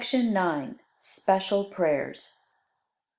Amen. 0.15 0.79
Special 0.99 1.65
Prayers. 1.65 2.39